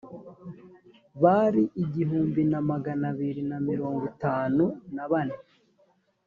bari 1.23 1.63
igihumbi 1.83 2.41
na 2.51 2.59
magana 2.69 3.05
abiri 3.11 3.41
na 3.49 3.57
mirongo 3.69 4.01
itanu 4.11 4.63
na 4.95 5.05
bane 5.11 5.37